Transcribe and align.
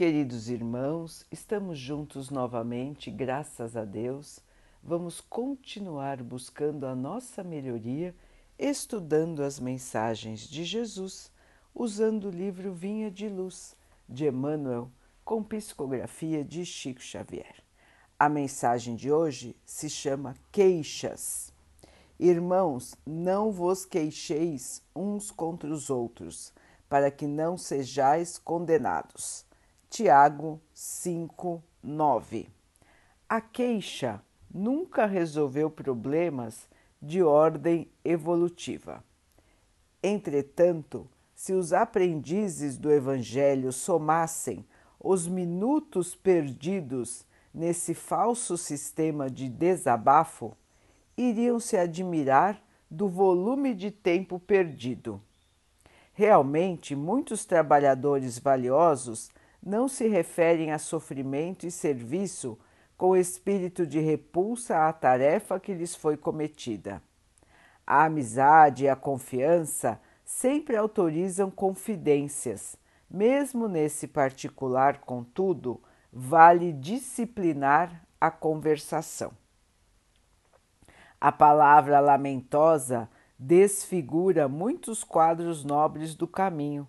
queridos 0.00 0.48
irmãos, 0.48 1.26
estamos 1.30 1.78
juntos 1.78 2.30
novamente, 2.30 3.10
graças 3.10 3.76
a 3.76 3.84
Deus. 3.84 4.40
Vamos 4.82 5.20
continuar 5.20 6.22
buscando 6.22 6.86
a 6.86 6.94
nossa 6.94 7.44
melhoria, 7.44 8.14
estudando 8.58 9.42
as 9.42 9.60
mensagens 9.60 10.48
de 10.48 10.64
Jesus, 10.64 11.30
usando 11.74 12.28
o 12.28 12.30
livro 12.30 12.72
Vinha 12.72 13.10
de 13.10 13.28
Luz, 13.28 13.76
de 14.08 14.26
Emmanuel, 14.26 14.90
com 15.22 15.42
psicografia 15.42 16.42
de 16.42 16.64
Chico 16.64 17.02
Xavier. 17.02 17.62
A 18.18 18.26
mensagem 18.26 18.96
de 18.96 19.12
hoje 19.12 19.54
se 19.66 19.90
chama 19.90 20.34
Queixas. 20.50 21.52
Irmãos, 22.18 22.94
não 23.04 23.52
vos 23.52 23.84
queixeis 23.84 24.82
uns 24.96 25.30
contra 25.30 25.70
os 25.70 25.90
outros, 25.90 26.54
para 26.88 27.10
que 27.10 27.26
não 27.26 27.58
sejais 27.58 28.38
condenados. 28.38 29.49
Tiago 29.90 30.60
5, 30.72 31.60
9. 31.82 32.48
A 33.28 33.40
queixa 33.40 34.22
nunca 34.48 35.04
resolveu 35.04 35.68
problemas 35.68 36.68
de 37.02 37.24
ordem 37.24 37.90
evolutiva. 38.04 39.02
Entretanto, 40.00 41.08
se 41.34 41.52
os 41.52 41.72
aprendizes 41.72 42.78
do 42.78 42.88
Evangelho 42.92 43.72
somassem 43.72 44.64
os 44.96 45.26
minutos 45.26 46.14
perdidos 46.14 47.26
nesse 47.52 47.92
falso 47.92 48.56
sistema 48.56 49.28
de 49.28 49.48
desabafo, 49.48 50.56
iriam 51.16 51.58
se 51.58 51.76
admirar 51.76 52.62
do 52.88 53.08
volume 53.08 53.74
de 53.74 53.90
tempo 53.90 54.38
perdido. 54.38 55.20
Realmente, 56.12 56.94
muitos 56.94 57.44
trabalhadores 57.44 58.38
valiosos 58.38 59.30
não 59.62 59.88
se 59.88 60.08
referem 60.08 60.72
a 60.72 60.78
sofrimento 60.78 61.66
e 61.66 61.70
serviço 61.70 62.58
com 62.96 63.16
espírito 63.16 63.86
de 63.86 63.98
repulsa 63.98 64.88
à 64.88 64.92
tarefa 64.92 65.58
que 65.58 65.72
lhes 65.72 65.94
foi 65.94 66.16
cometida. 66.16 67.02
A 67.86 68.04
amizade 68.04 68.84
e 68.84 68.88
a 68.88 68.96
confiança 68.96 70.00
sempre 70.24 70.76
autorizam 70.76 71.50
confidências. 71.50 72.76
Mesmo 73.10 73.66
nesse 73.66 74.06
particular, 74.06 74.98
contudo, 75.00 75.82
vale 76.12 76.72
disciplinar 76.72 78.04
a 78.20 78.30
conversação. 78.30 79.32
A 81.20 81.32
palavra 81.32 82.00
lamentosa 82.00 83.08
desfigura 83.38 84.46
muitos 84.46 85.02
quadros 85.02 85.64
nobres 85.64 86.14
do 86.14 86.28
caminho, 86.28 86.86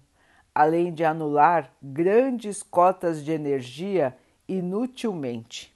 além 0.62 0.94
de 0.94 1.04
anular 1.04 1.73
grandes 1.81 2.62
cotas 2.62 3.26
de 3.26 3.31
energia 3.31 4.16
inutilmente. 4.48 5.76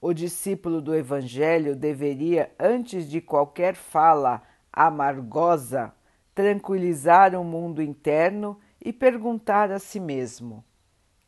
O 0.00 0.14
discípulo 0.14 0.80
do 0.80 0.94
Evangelho 0.94 1.76
deveria, 1.76 2.50
antes 2.58 3.06
de 3.06 3.20
qualquer 3.20 3.74
fala 3.74 4.42
amargosa, 4.72 5.92
tranquilizar 6.34 7.34
o 7.34 7.44
mundo 7.44 7.82
interno 7.82 8.58
e 8.82 8.94
perguntar 8.94 9.70
a 9.70 9.78
si 9.78 10.00
mesmo: 10.00 10.64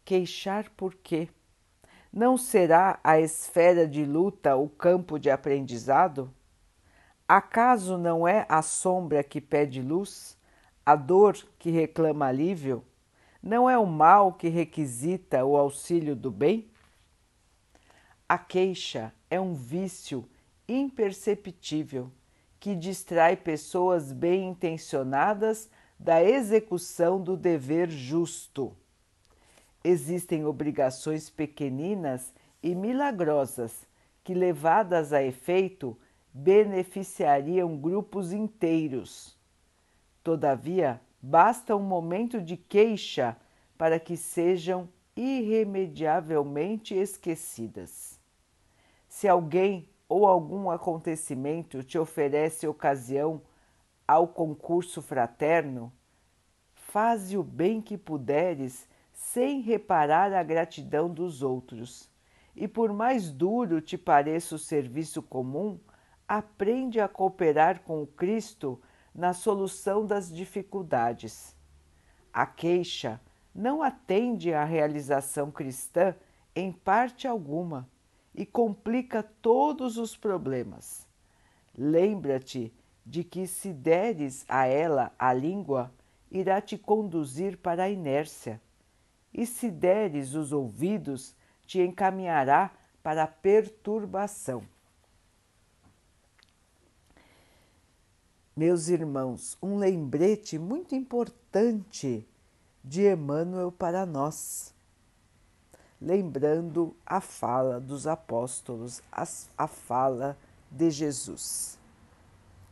queixar 0.03 0.71
por 0.71 0.95
quê? 0.95 1.29
Não 2.11 2.39
será 2.39 2.99
a 3.05 3.21
esfera 3.21 3.87
de 3.87 4.07
luta 4.07 4.57
o 4.57 4.71
campo 4.71 5.19
de 5.19 5.31
aprendizado? 5.31 6.33
Acaso 7.29 7.99
não 7.99 8.27
é 8.27 8.47
a 8.49 8.63
sombra 8.63 9.23
que 9.23 9.39
pede 9.39 9.83
luz, 9.83 10.40
a 10.85 10.97
dor 10.97 11.37
que 11.59 11.71
reclama 11.71 12.27
alívio? 12.27 12.85
Não 13.43 13.69
é 13.69 13.79
o 13.79 13.87
mal 13.87 14.33
que 14.33 14.49
requisita 14.49 15.45
o 15.45 15.57
auxílio 15.57 16.15
do 16.15 16.31
bem? 16.31 16.71
A 18.29 18.39
queixa 18.39 19.13
é 19.31 19.41
um 19.41 19.55
vício 19.55 20.29
imperceptível 20.69 22.11
que 22.61 22.77
distrai 22.77 23.37
pessoas 23.37 24.13
bem 24.13 24.49
intencionadas 24.49 25.71
da 25.99 26.23
execução 26.23 27.21
do 27.21 27.37
dever 27.37 27.91
justo. 27.91 28.77
Existem 29.83 30.45
obrigações 30.45 31.31
pequeninas 31.31 32.33
e 32.63 32.75
milagrosas 32.75 33.87
que, 34.23 34.35
levadas 34.35 35.13
a 35.13 35.23
efeito, 35.23 35.99
beneficiariam 36.33 37.77
grupos 37.77 38.33
inteiros. 38.33 39.40
Todavia, 40.23 41.01
basta 41.21 41.75
um 41.75 41.83
momento 41.83 42.41
de 42.41 42.57
queixa 42.57 43.37
para 43.79 43.99
que 43.99 44.17
sejam 44.17 44.89
irremediavelmente 45.17 46.95
esquecidas. 46.95 48.21
Se 49.09 49.27
alguém 49.27 49.89
ou 50.09 50.27
algum 50.27 50.71
acontecimento 50.71 51.83
te 51.83 51.99
oferece 51.99 52.67
ocasião 52.67 53.43
ao 54.07 54.29
concurso 54.29 55.01
fraterno, 55.01 55.93
faze 56.75 57.39
o 57.39 57.43
bem 57.43 57.81
que 57.81 57.97
puderes 57.97 58.89
sem 59.13 59.61
reparar 59.61 60.33
a 60.33 60.43
gratidão 60.43 61.09
dos 61.09 61.43
outros. 61.43 62.11
E 62.57 62.67
por 62.67 62.93
mais 62.93 63.31
duro 63.31 63.81
te 63.81 63.97
pareça 63.97 64.55
o 64.55 64.59
serviço 64.59 65.23
comum, 65.23 65.79
aprende 66.27 67.01
a 67.01 67.09
cooperar 67.09 67.83
com 67.83 68.03
o 68.03 68.07
Cristo 68.07 68.81
na 69.15 69.33
solução 69.33 70.07
das 70.07 70.33
dificuldades. 70.33 71.55
A 72.33 72.47
queixa 72.47 73.21
não 73.55 73.83
atende 73.83 74.53
à 74.53 74.65
realização 74.65 75.51
cristã 75.51 76.15
em 76.55 76.73
parte 76.73 77.27
alguma 77.27 77.89
e 78.35 78.47
complica 78.47 79.23
todos 79.23 79.97
os 79.97 80.17
problemas. 80.17 81.07
Lembra-te 81.77 82.73
de 83.05 83.25
que, 83.25 83.47
se 83.47 83.73
deres 83.73 84.45
a 84.49 84.67
ela 84.67 85.13
a 85.19 85.33
língua, 85.33 85.93
irá 86.31 86.61
te 86.61 86.79
conduzir 86.79 87.57
para 87.59 87.85
a 87.85 87.91
inércia, 87.91 88.61
e 89.33 89.47
se 89.47 89.71
deres 89.71 90.35
os 90.35 90.53
ouvidos, 90.53 91.35
te 91.67 91.81
encaminhará 91.81 92.71
para 93.03 93.25
a 93.25 93.29
perturbação. 93.29 94.63
Meus 98.61 98.91
irmãos, 98.91 99.57
um 99.63 99.79
lembrete 99.79 100.59
muito 100.59 100.95
importante 100.95 102.29
de 102.85 103.11
Emmanuel 103.11 103.73
para 103.73 104.05
nós 104.05 104.75
lembrando 105.99 106.95
a 107.07 107.23
fala 107.23 107.81
dos 107.81 108.07
apóstolos, 108.07 109.01
a, 109.11 109.27
a 109.57 109.67
fala 109.67 110.37
de 110.71 110.91
Jesus. 110.91 111.79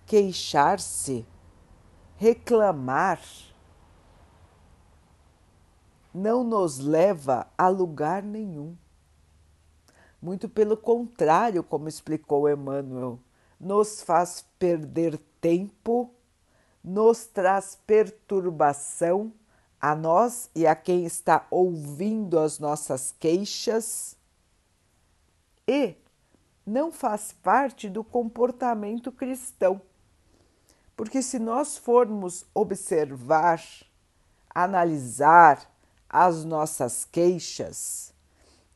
Queixar-se, 0.04 1.24
reclamar, 2.18 3.22
não 6.12 6.44
nos 6.44 6.78
leva 6.78 7.46
a 7.56 7.66
lugar 7.66 8.22
nenhum. 8.22 8.76
Muito 10.20 10.50
pelo 10.50 10.76
contrário, 10.76 11.64
como 11.64 11.88
explicou 11.88 12.46
Emmanuel, 12.46 13.18
nos 13.58 14.02
faz 14.02 14.46
perder 14.58 15.18
tempo, 15.40 16.10
nos 16.82 17.26
traz 17.26 17.78
perturbação 17.86 19.32
a 19.80 19.94
nós 19.94 20.50
e 20.54 20.66
a 20.66 20.74
quem 20.74 21.04
está 21.04 21.46
ouvindo 21.50 22.38
as 22.38 22.58
nossas 22.58 23.14
queixas 23.18 24.16
e 25.66 25.94
não 26.66 26.90
faz 26.90 27.32
parte 27.32 27.88
do 27.88 28.02
comportamento 28.02 29.12
cristão. 29.12 29.80
Porque 30.96 31.22
se 31.22 31.38
nós 31.38 31.78
formos 31.78 32.44
observar, 32.54 33.62
analisar 34.52 35.70
as 36.08 36.44
nossas 36.44 37.04
queixas, 37.04 38.12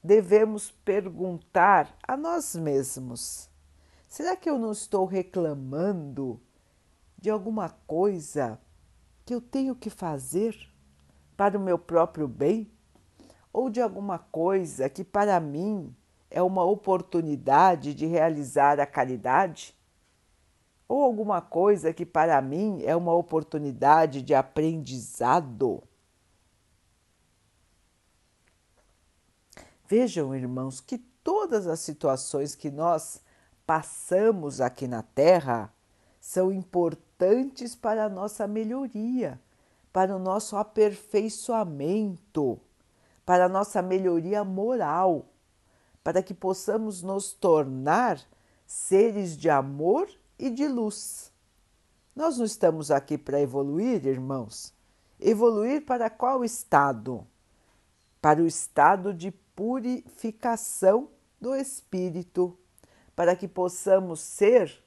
devemos 0.05 0.71
perguntar 0.85 1.97
a 2.07 2.17
nós 2.17 2.55
mesmos: 2.55 3.49
será 4.07 4.37
que 4.37 4.49
eu 4.49 4.59
não 4.59 4.73
estou 4.73 5.05
reclamando 5.05 6.41
de 7.23 7.31
alguma 7.31 7.71
coisa 7.87 8.61
que 9.25 9.35
eu 9.35 9.41
tenho 9.41 9.75
que 9.75 9.89
fazer? 9.89 10.73
para 11.43 11.59
o 11.59 11.61
meu 11.61 11.77
próprio 11.77 12.29
bem 12.29 12.71
ou 13.53 13.69
de 13.69 13.81
alguma 13.81 14.17
coisa 14.17 14.89
que 14.89 15.03
para 15.03 15.39
mim 15.41 15.93
é 16.31 16.41
uma 16.41 16.65
oportunidade 16.65 17.95
de 17.95 18.07
realizar 18.07 18.79
a 18.79 18.87
caridade? 18.87 19.77
Ou 20.89 21.03
alguma 21.03 21.41
coisa 21.41 21.93
que 21.93 22.07
para 22.07 22.41
mim 22.41 22.83
é 22.85 22.95
uma 22.95 23.13
oportunidade 23.13 24.23
de 24.23 24.35
aprendizado? 24.35 25.83
Vejam, 29.87 30.35
irmãos, 30.35 30.81
que 30.81 30.97
todas 30.97 31.67
as 31.67 31.81
situações 31.81 32.55
que 32.55 32.71
nós 32.71 33.21
passamos 33.67 34.61
aqui 34.61 34.87
na 34.87 35.03
Terra 35.03 35.73
são 36.21 36.53
importantes 36.53 37.12
para 37.81 38.05
a 38.05 38.09
nossa 38.09 38.47
melhoria 38.47 39.41
para 39.93 40.17
o 40.17 40.19
nosso 40.19 40.57
aperfeiçoamento, 40.57 42.59
para 43.27 43.45
a 43.45 43.49
nossa 43.49 43.83
melhoria 43.83 44.43
moral, 44.43 45.27
para 46.03 46.23
que 46.23 46.33
possamos 46.33 47.03
nos 47.03 47.33
tornar 47.33 48.19
seres 48.67 49.37
de 49.37 49.51
amor 49.51 50.09
e 50.39 50.49
de 50.49 50.67
luz. 50.67 51.31
Nós 52.17 52.39
não 52.39 52.47
estamos 52.47 52.91
aqui 52.91 53.19
para 53.19 53.41
evoluir, 53.41 54.07
irmãos. 54.07 54.73
Evoluir 55.21 55.85
para 55.85 56.09
qual 56.11 56.45
estado? 56.45 57.25
Para 58.21 58.43
o 58.43 58.47
estado 58.47 59.15
de 59.15 59.31
purificação 59.31 61.09
do 61.41 61.55
espírito, 61.55 62.59
para 63.15 63.37
que 63.37 63.47
possamos 63.47 64.19
ser 64.21 64.82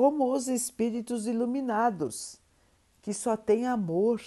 como 0.00 0.32
os 0.32 0.48
espíritos 0.48 1.26
iluminados, 1.26 2.40
que 3.02 3.12
só 3.12 3.36
têm 3.36 3.66
amor, 3.66 4.18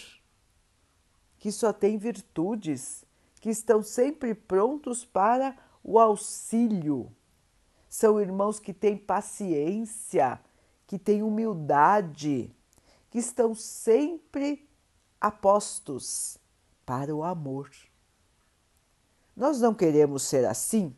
que 1.39 1.51
só 1.51 1.73
têm 1.73 1.97
virtudes, 1.97 3.03
que 3.41 3.49
estão 3.49 3.81
sempre 3.81 4.35
prontos 4.35 5.03
para 5.03 5.57
o 5.83 5.97
auxílio. 5.97 7.11
São 7.89 8.21
irmãos 8.21 8.59
que 8.59 8.71
têm 8.71 8.95
paciência, 8.95 10.39
que 10.85 10.99
têm 10.99 11.23
humildade, 11.23 12.55
que 13.09 13.17
estão 13.17 13.55
sempre 13.55 14.69
apostos 15.19 16.37
para 16.85 17.15
o 17.15 17.23
amor. 17.23 17.71
Nós 19.35 19.59
não 19.59 19.73
queremos 19.73 20.21
ser 20.21 20.45
assim? 20.45 20.95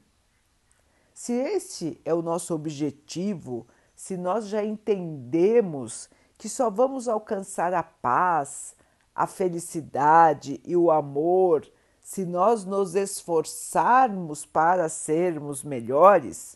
Se 1.13 1.31
este 1.31 1.97
é 2.03 2.13
o 2.13 2.21
nosso 2.21 2.53
objetivo, 2.53 3.65
se 3.95 4.17
nós 4.17 4.47
já 4.47 4.63
entendemos 4.63 6.09
que 6.37 6.49
só 6.49 6.69
vamos 6.69 7.07
alcançar 7.07 7.73
a 7.73 7.81
paz, 7.81 8.75
a 9.13 9.25
felicidade 9.25 10.59
e 10.65 10.75
o 10.75 10.91
amor 10.91 11.65
se 12.05 12.23
nós 12.23 12.65
nos 12.65 12.93
esforçarmos 12.93 14.45
para 14.45 14.87
sermos 14.89 15.63
melhores, 15.63 16.55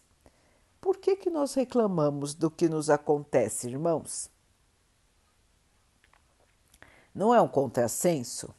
por 0.80 0.98
que, 0.98 1.16
que 1.16 1.32
nós 1.32 1.56
reclamamos 1.56 2.36
do 2.36 2.52
que 2.52 2.70
nos 2.70 2.88
acontece, 2.88 3.68
irmãos? 3.68 4.30
Não 7.16 7.34
é 7.34 7.42
um 7.42 7.48
contrassenso? 7.48 8.54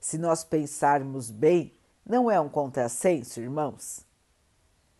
Se 0.00 0.16
nós 0.16 0.42
pensarmos 0.42 1.30
bem, 1.30 1.74
não 2.06 2.30
é 2.30 2.40
um 2.40 2.48
contrassenso, 2.48 3.38
irmãos? 3.38 4.00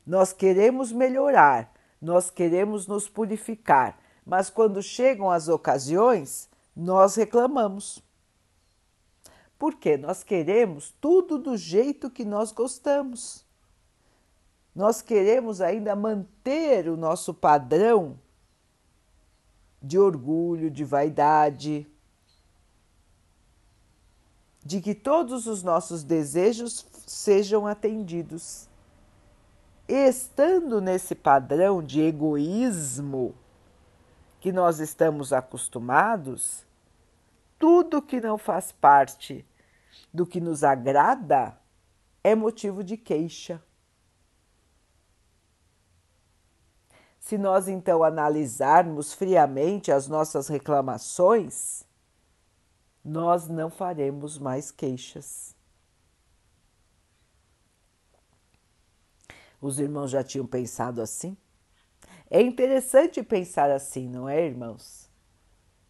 Nós 0.07 0.35
queremos 0.35 0.93
melhorar, 0.93 1.73
nós 2.01 2.31
queremos 2.31 2.87
nos 2.87 3.09
purificar, 3.09 3.99
mas 4.25 4.51
quando 4.51 4.83
chegam 4.83 5.31
as 5.31 5.49
ocasiões, 5.49 6.49
nós 6.77 7.17
reclamamos. 7.17 8.03
Porque 9.59 9.97
nós 9.97 10.23
queremos 10.23 10.95
tudo 11.01 11.39
do 11.39 11.57
jeito 11.57 12.11
que 12.11 12.25
nós 12.25 12.53
gostamos. 12.53 13.45
Nós 14.75 15.03
queremos 15.03 15.61
ainda 15.61 15.97
manter 15.97 16.89
o 16.89 16.97
nosso 16.97 17.35
padrão 17.35 18.17
de 19.83 19.99
orgulho, 19.99 20.71
de 20.71 20.85
vaidade, 20.85 21.87
de 24.65 24.81
que 24.81 24.95
todos 24.95 25.47
os 25.47 25.63
nossos 25.63 26.05
desejos 26.05 26.87
sejam 27.07 27.67
atendidos. 27.67 28.68
Estando 29.89 30.81
nesse 30.81 31.15
padrão 31.15 31.83
de 31.83 32.03
egoísmo 32.03 33.35
que 34.39 34.53
nós 34.53 34.79
estamos 34.79 35.33
acostumados, 35.33 36.67
tudo 37.59 38.03
que 38.03 38.21
não 38.21 38.37
faz 38.37 38.71
parte 38.71 39.45
do 40.13 40.27
que 40.27 40.41
nos 40.41 40.63
agrada 40.63 41.59
é 42.23 42.35
motivo 42.35 42.85
de 42.85 42.97
queixa. 42.97 43.63
Se 47.19 47.37
nós 47.37 47.69
então 47.69 48.05
analisarmos 48.05 49.13
friamente 49.13 49.91
as 49.91 50.07
nossas 50.07 50.49
reclamações, 50.49 51.85
nós 53.05 53.49
não 53.49 53.71
faremos 53.71 54.39
mais 54.39 54.71
queixas. 54.71 55.58
Os 59.61 59.79
irmãos 59.81 60.11
já 60.11 60.23
tinham 60.23 60.47
pensado 60.47 61.03
assim? 61.03 61.37
É 62.31 62.41
interessante 62.41 63.23
pensar 63.23 63.71
assim, 63.71 64.09
não 64.09 64.29
é, 64.29 64.45
irmãos? 64.45 65.09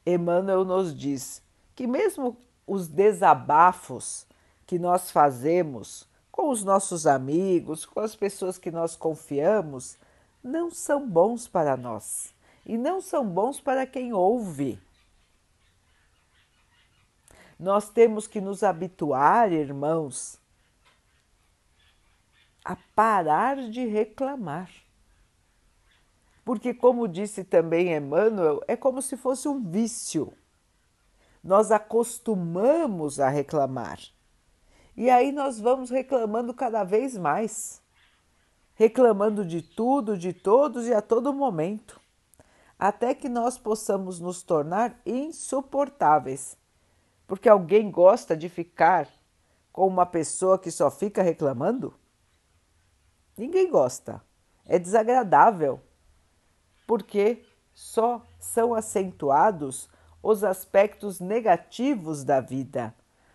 Emmanuel 0.06 0.64
nos 0.64 0.96
diz 0.96 1.42
que, 1.74 1.86
mesmo 1.86 2.36
os 2.66 2.88
desabafos 2.88 4.26
que 4.66 4.78
nós 4.78 5.10
fazemos 5.10 6.08
com 6.30 6.50
os 6.50 6.62
nossos 6.62 7.06
amigos, 7.06 7.84
com 7.84 8.00
as 8.00 8.14
pessoas 8.14 8.56
que 8.58 8.70
nós 8.70 8.94
confiamos, 8.94 9.98
não 10.42 10.70
são 10.70 11.08
bons 11.08 11.48
para 11.48 11.76
nós 11.76 12.34
e 12.64 12.78
não 12.78 13.00
são 13.00 13.26
bons 13.26 13.60
para 13.60 13.86
quem 13.86 14.12
ouve. 14.12 14.80
Nós 17.58 17.88
temos 17.88 18.28
que 18.28 18.40
nos 18.40 18.62
habituar, 18.62 19.52
irmãos, 19.52 20.38
a 22.64 22.76
parar 22.94 23.56
de 23.70 23.86
reclamar. 23.86 24.70
Porque, 26.44 26.72
como 26.72 27.08
disse 27.08 27.44
também 27.44 27.94
Emmanuel, 27.94 28.62
é 28.66 28.76
como 28.76 29.02
se 29.02 29.16
fosse 29.16 29.48
um 29.48 29.62
vício 29.62 30.32
nós 31.42 31.70
acostumamos 31.70 33.20
a 33.20 33.28
reclamar. 33.28 33.98
E 34.96 35.08
aí 35.08 35.30
nós 35.32 35.60
vamos 35.60 35.90
reclamando 35.90 36.52
cada 36.52 36.82
vez 36.84 37.16
mais, 37.16 37.80
reclamando 38.74 39.44
de 39.44 39.62
tudo, 39.62 40.18
de 40.18 40.32
todos 40.32 40.86
e 40.86 40.94
a 40.94 41.00
todo 41.00 41.32
momento, 41.32 42.00
até 42.78 43.14
que 43.14 43.28
nós 43.28 43.56
possamos 43.56 44.18
nos 44.18 44.42
tornar 44.42 45.00
insuportáveis. 45.06 46.56
Porque 47.26 47.48
alguém 47.48 47.90
gosta 47.90 48.36
de 48.36 48.48
ficar 48.48 49.08
com 49.72 49.86
uma 49.86 50.06
pessoa 50.06 50.58
que 50.58 50.70
só 50.70 50.90
fica 50.90 51.22
reclamando? 51.22 51.94
Ninguém 53.38 53.70
gosta. 53.70 54.20
É 54.66 54.78
desagradável, 54.78 55.80
porque 56.86 57.44
só 57.72 58.26
são 58.40 58.74
acentuados 58.74 59.88
os 60.20 60.42
aspectos 60.42 61.20
negativos 61.20 62.24
da 62.24 62.40
vida, 62.40 62.92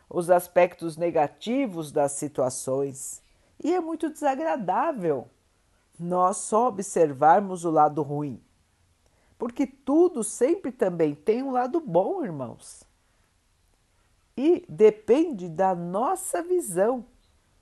os 0.09 0.29
aspectos 0.29 0.97
negativos 0.97 1.91
das 1.91 2.11
situações. 2.11 3.23
E 3.63 3.73
é 3.73 3.79
muito 3.79 4.09
desagradável 4.09 5.29
nós 5.97 6.37
só 6.37 6.67
observarmos 6.67 7.63
o 7.63 7.71
lado 7.71 8.01
ruim, 8.01 8.43
porque 9.37 9.65
tudo 9.65 10.23
sempre 10.23 10.71
também 10.71 11.15
tem 11.15 11.41
um 11.41 11.51
lado 11.51 11.79
bom, 11.79 12.23
irmãos. 12.23 12.83
E 14.35 14.65
depende 14.67 15.47
da 15.47 15.73
nossa 15.73 16.41
visão, 16.41 17.05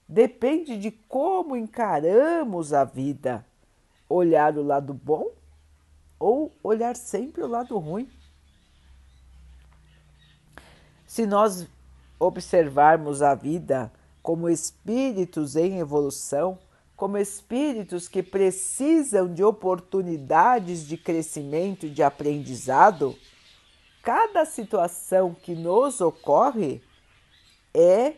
depende 0.08 0.78
de 0.78 0.92
como 0.92 1.56
encaramos 1.56 2.74
a 2.74 2.84
vida. 2.84 3.46
Olhar 4.10 4.58
o 4.58 4.64
lado 4.64 4.94
bom 4.94 5.32
ou 6.20 6.52
olhar 6.62 6.96
sempre 6.96 7.42
o 7.42 7.48
lado 7.48 7.78
ruim. 7.78 8.10
Se 11.08 11.26
nós 11.26 11.68
observarmos 12.20 13.22
a 13.22 13.34
vida 13.34 13.92
como 14.22 14.48
espíritos 14.48 15.56
em 15.56 15.80
evolução, 15.80 16.60
como 16.96 17.18
espíritos 17.18 18.08
que 18.08 18.22
precisam 18.22 19.34
de 19.34 19.44
oportunidades 19.44 20.86
de 20.86 20.96
crescimento 20.98 21.88
e 21.88 21.90
de 21.90 22.04
aprendizado, 22.04 23.18
cada 24.04 24.46
situação 24.46 25.34
que 25.34 25.56
nos 25.56 26.00
ocorre 26.00 26.82
é 27.74 28.14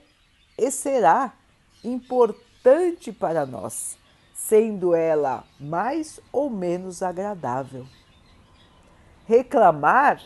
e 0.57 0.69
será 0.69 1.33
importante 1.83 3.11
para 3.11 3.45
nós, 3.45 3.97
sendo 4.33 4.95
ela 4.95 5.43
mais 5.59 6.19
ou 6.31 6.49
menos 6.49 7.01
agradável. 7.01 7.85
Reclamar 9.25 10.21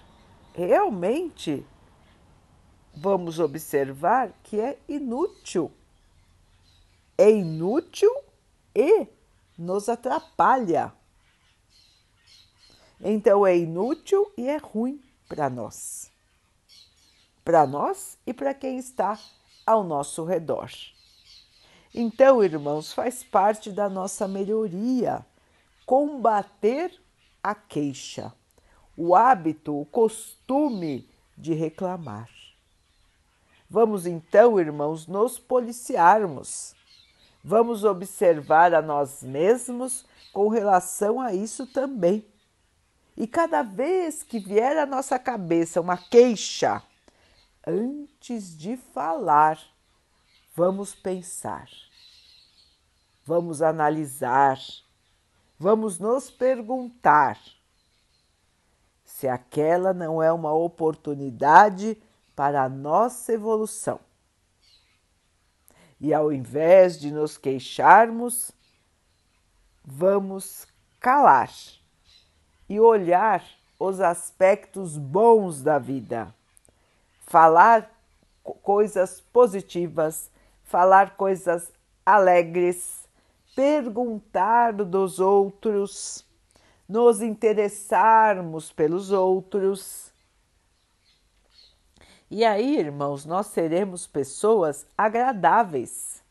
realmente 0.53 1.63
vamos 2.95 3.39
observar 3.39 4.33
que 4.43 4.59
é 4.59 4.79
inútil. 4.87 5.71
É 7.17 7.29
inútil 7.29 8.11
e 8.75 9.07
nos 9.57 9.87
atrapalha. 9.87 10.91
Então 12.99 13.45
é 13.45 13.55
inútil 13.55 14.31
e 14.35 14.47
é 14.47 14.57
ruim 14.57 15.01
para 15.27 15.49
nós. 15.49 16.11
Para 17.45 17.67
nós 17.67 18.17
e 18.25 18.33
para 18.33 18.53
quem 18.53 18.77
está 18.77 19.19
ao 19.65 19.83
nosso 19.83 20.25
redor. 20.25 20.71
Então, 21.93 22.43
irmãos, 22.43 22.93
faz 22.93 23.23
parte 23.23 23.71
da 23.71 23.89
nossa 23.89 24.27
melhoria 24.27 25.25
combater 25.85 26.91
a 27.41 27.55
queixa, 27.55 28.33
o 28.95 29.15
hábito, 29.15 29.79
o 29.79 29.85
costume 29.85 31.09
de 31.37 31.53
reclamar. 31.53 32.29
Vamos 33.69 34.05
então, 34.05 34.59
irmãos, 34.59 35.07
nos 35.07 35.39
policiarmos. 35.39 36.75
Vamos 37.43 37.83
observar 37.83 38.73
a 38.73 38.81
nós 38.81 39.23
mesmos 39.23 40.05
com 40.33 40.49
relação 40.49 41.21
a 41.21 41.33
isso 41.33 41.65
também. 41.67 42.25
E 43.15 43.25
cada 43.25 43.61
vez 43.61 44.23
que 44.23 44.39
vier 44.39 44.77
à 44.77 44.85
nossa 44.85 45.17
cabeça 45.17 45.81
uma 45.81 45.97
queixa, 45.97 46.83
antes 47.65 48.57
de 48.57 48.77
falar, 48.77 49.59
vamos 50.57 50.95
pensar, 50.95 51.69
vamos 53.23 53.61
analisar, 53.61 54.57
vamos 55.59 55.99
nos 55.99 56.31
perguntar 56.31 57.39
se 59.05 59.27
aquela 59.27 59.93
não 59.93 60.21
é 60.21 60.33
uma 60.33 60.51
oportunidade 60.51 61.95
para 62.35 62.63
a 62.63 62.69
nossa 62.69 63.33
evolução. 63.33 63.99
E 66.01 66.11
ao 66.11 66.33
invés 66.33 66.99
de 66.99 67.11
nos 67.11 67.37
queixarmos, 67.37 68.51
vamos 69.85 70.65
calar 70.99 71.51
e 72.67 72.79
olhar 72.79 73.45
os 73.79 74.01
aspectos 74.01 74.97
bons 74.97 75.61
da 75.61 75.77
vida, 75.77 76.33
falar 77.27 77.91
coisas 78.63 79.21
positivas, 79.21 80.31
falar 80.67 81.17
coisas 81.17 81.71
alegres, 82.05 83.07
perguntar 83.55 84.73
dos 84.73 85.19
outros, 85.19 86.23
nos 86.87 87.21
interessarmos 87.21 88.71
pelos 88.71 89.11
outros. 89.11 90.13
E 92.29 92.45
aí, 92.45 92.77
irmãos, 92.77 93.25
nós 93.25 93.47
seremos 93.47 94.05
pessoas 94.05 94.85
agradáveis. 94.95 96.21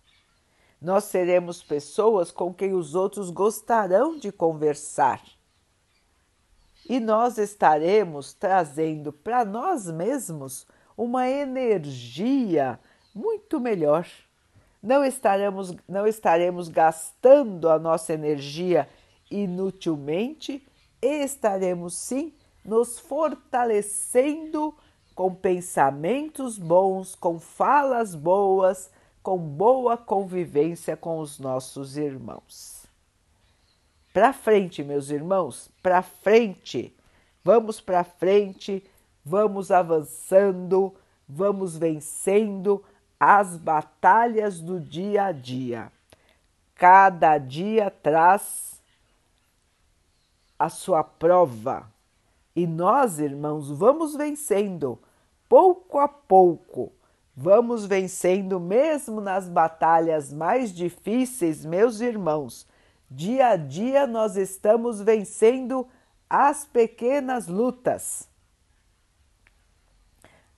Nós 0.81 1.05
seremos 1.05 1.62
pessoas 1.62 2.31
com 2.31 2.55
quem 2.55 2.75
os 2.75 2.95
outros 2.95 3.31
gostarão 3.31 4.16
de 4.16 4.31
conversar 4.31 5.21
e 6.88 7.00
nós 7.00 7.37
estaremos 7.37 8.33
trazendo 8.33 9.12
para 9.12 9.45
nós 9.45 9.90
mesmos 9.90 10.66
uma 10.97 11.28
energia 11.28 12.78
muito 13.14 13.59
melhor. 13.59 14.07
Não 14.87 15.05
estaremos, 15.05 15.75
não 15.88 16.07
estaremos 16.07 16.69
gastando 16.69 17.69
a 17.69 17.76
nossa 17.76 18.12
energia 18.12 18.88
inutilmente 19.28 20.64
e 21.02 21.25
estaremos 21.25 21.97
sim 21.97 22.33
nos 22.64 22.97
fortalecendo 22.97 24.73
com 25.12 25.35
pensamentos 25.35 26.57
bons, 26.57 27.16
com 27.16 27.40
falas 27.40 28.14
boas, 28.14 28.88
com 29.25 29.37
boa 29.37 29.97
convivência 29.97 30.97
com 30.97 31.19
os 31.19 31.40
nossos 31.40 31.97
irmãos. 31.97 32.87
Para 34.12 34.33
frente, 34.33 34.85
meus 34.85 35.11
irmãos, 35.11 35.69
para 35.83 36.00
frente. 36.00 36.95
Vamos 37.43 37.81
para 37.81 38.05
frente, 38.05 38.85
vamos 39.25 39.73
avançando, 39.73 40.95
vamos 41.28 41.76
vencendo 41.76 42.85
as 43.18 43.56
batalhas 43.56 44.61
do 44.61 44.80
dia 44.80 45.25
a 45.25 45.32
dia. 45.32 45.90
Cada 46.75 47.38
dia 47.38 47.90
traz 47.90 48.80
a 50.58 50.68
sua 50.68 51.02
prova. 51.02 51.90
E 52.54 52.66
nós, 52.66 53.18
irmãos, 53.18 53.70
vamos 53.70 54.14
vencendo 54.14 54.99
pouco 55.49 55.99
a 55.99 56.08
pouco. 56.08 56.92
Vamos 57.35 57.85
vencendo 57.85 58.58
mesmo 58.58 59.20
nas 59.20 59.49
batalhas 59.49 60.32
mais 60.32 60.73
difíceis, 60.73 61.66
meus 61.66 62.00
irmãos 62.00 62.66
Dia 63.11 63.50
a 63.50 63.56
dia 63.56 64.06
nós 64.06 64.37
estamos 64.37 65.00
vencendo 65.00 65.87
as 66.28 66.64
pequenas 66.64 67.46
lutas. 67.46 68.28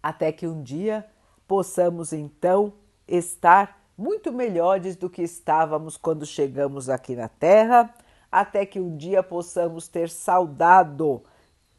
Até 0.02 0.32
que 0.32 0.46
um 0.46 0.62
dia 0.62 1.06
possamos 1.48 2.12
então 2.12 2.74
estar 3.08 3.82
muito 3.96 4.30
melhores 4.30 4.94
do 4.94 5.08
que 5.08 5.22
estávamos 5.22 5.96
quando 5.96 6.26
chegamos 6.26 6.90
aqui 6.90 7.16
na 7.16 7.26
Terra, 7.26 7.92
até 8.30 8.66
que 8.66 8.78
um 8.78 8.96
dia 8.96 9.22
possamos 9.22 9.88
ter 9.88 10.10
saudado 10.10 11.24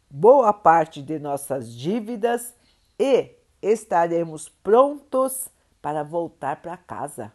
boa 0.10 0.52
parte 0.52 1.02
de 1.04 1.20
nossas 1.20 1.72
dívidas 1.74 2.54
e 3.00 3.32
estaremos 3.62 4.50
prontos 4.50 5.48
para 5.82 6.04
voltar 6.04 6.62
para 6.62 6.76
casa, 6.76 7.32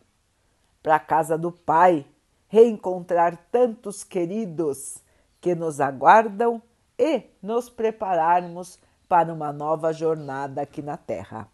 para 0.83 0.97
a 0.97 1.01
casa 1.01 1.39
do 1.39 1.53
Pai, 1.53 2.05
reencontrar 2.49 3.39
tantos 3.51 4.03
queridos 4.03 4.99
que 5.41 5.55
nos 5.55 5.81
aguardam 5.81 6.61
e 6.99 7.23
nos 7.41 7.71
prepararmos 7.71 8.79
para 9.09 9.33
uma 9.33 9.53
nova 9.53 9.93
jornada 9.93 10.63
aqui 10.63 10.83
na 10.83 10.97
Terra. 10.97 11.54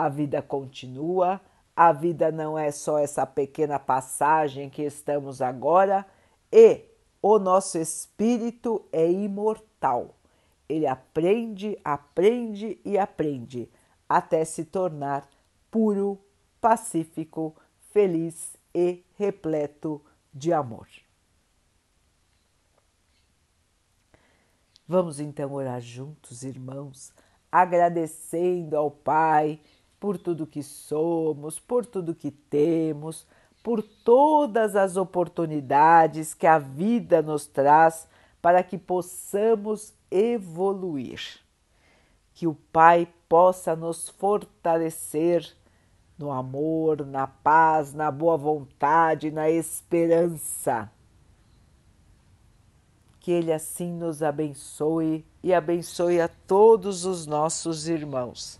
A 0.00 0.08
vida 0.08 0.40
continua, 0.40 1.42
a 1.76 1.92
vida 1.92 2.32
não 2.32 2.58
é 2.58 2.70
só 2.70 2.98
essa 2.98 3.26
pequena 3.26 3.78
passagem 3.78 4.70
que 4.70 4.80
estamos 4.80 5.42
agora 5.42 6.06
e 6.50 6.86
o 7.20 7.38
nosso 7.38 7.76
espírito 7.76 8.82
é 8.90 9.12
imortal. 9.12 10.14
Ele 10.66 10.86
aprende, 10.86 11.78
aprende 11.84 12.80
e 12.82 12.96
aprende 12.96 13.68
até 14.08 14.42
se 14.42 14.64
tornar 14.64 15.28
puro, 15.70 16.18
pacífico, 16.62 17.54
feliz 17.90 18.56
e 18.74 19.04
repleto 19.18 20.00
de 20.32 20.50
amor. 20.50 20.88
Vamos 24.88 25.20
então 25.20 25.52
orar 25.52 25.82
juntos, 25.82 26.42
irmãos, 26.42 27.12
agradecendo 27.52 28.78
ao 28.78 28.90
Pai 28.90 29.60
por 30.00 30.16
tudo 30.16 30.46
que 30.46 30.62
somos, 30.62 31.60
por 31.60 31.84
tudo 31.84 32.14
que 32.14 32.30
temos, 32.30 33.26
por 33.62 33.82
todas 33.82 34.74
as 34.74 34.96
oportunidades 34.96 36.32
que 36.32 36.46
a 36.46 36.58
vida 36.58 37.20
nos 37.20 37.46
traz 37.46 38.08
para 38.40 38.62
que 38.62 38.78
possamos 38.78 39.92
evoluir. 40.10 41.20
Que 42.32 42.46
o 42.46 42.54
Pai 42.72 43.06
possa 43.28 43.76
nos 43.76 44.08
fortalecer 44.08 45.54
no 46.18 46.30
amor, 46.30 47.06
na 47.06 47.26
paz, 47.26 47.92
na 47.92 48.10
boa 48.10 48.36
vontade, 48.36 49.30
na 49.30 49.50
esperança. 49.50 50.90
Que 53.20 53.30
Ele 53.32 53.52
assim 53.52 53.92
nos 53.92 54.22
abençoe 54.22 55.24
e 55.42 55.52
abençoe 55.52 56.20
a 56.20 56.28
todos 56.28 57.04
os 57.04 57.26
nossos 57.26 57.88
irmãos. 57.88 58.59